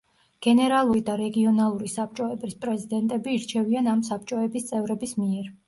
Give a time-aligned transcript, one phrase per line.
[0.45, 5.57] გენერალური და რეგიონალური საბჭოების პრეზიდენტები ირჩევიან ამ საბჭოების წევრების მიერ.